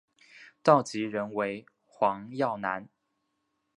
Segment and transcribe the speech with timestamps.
[0.63, 2.89] 召集人为黄耀南。